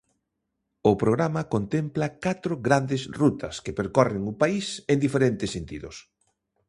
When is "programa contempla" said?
1.03-2.07